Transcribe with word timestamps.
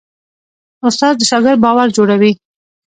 استاد 0.87 1.13
د 1.17 1.21
شاګرد 1.29 1.59
باور 1.65 1.87
جوړوي. 1.97 2.31